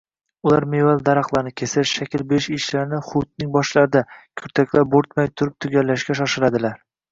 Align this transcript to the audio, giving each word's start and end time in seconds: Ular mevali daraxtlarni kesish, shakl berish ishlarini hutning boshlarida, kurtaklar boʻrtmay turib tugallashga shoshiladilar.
Ular 0.51 0.63
mevali 0.69 1.03
daraxtlarni 1.09 1.53
kesish, 1.61 1.91
shakl 1.99 2.23
berish 2.31 2.47
ishlarini 2.57 3.03
hutning 3.11 3.53
boshlarida, 3.59 4.03
kurtaklar 4.43 4.91
boʻrtmay 4.97 5.33
turib 5.37 5.57
tugallashga 5.67 6.21
shoshiladilar. 6.25 6.85